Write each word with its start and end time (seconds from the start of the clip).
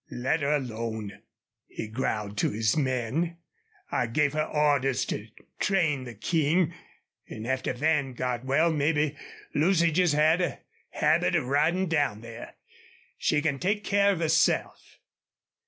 "Let 0.09 0.41
her 0.41 0.55
alone," 0.55 1.21
he 1.67 1.87
growled 1.87 2.35
to 2.39 2.49
his 2.49 2.75
men. 2.75 3.37
"I 3.91 4.07
gave 4.07 4.33
her 4.33 4.45
orders 4.45 5.05
to 5.05 5.27
train 5.59 6.05
the 6.05 6.15
King. 6.15 6.73
An' 7.29 7.45
after 7.45 7.71
Van 7.71 8.13
got 8.15 8.43
well 8.43 8.73
mebbe 8.73 9.15
Lucy 9.53 9.91
just 9.91 10.15
had 10.15 10.41
a 10.41 10.59
habit 10.89 11.35
of 11.35 11.45
ridin' 11.45 11.87
down 11.87 12.21
there. 12.21 12.55
She 13.19 13.43
can 13.43 13.59
take 13.59 13.83
care 13.83 14.11
of 14.11 14.21
herself." 14.21 14.97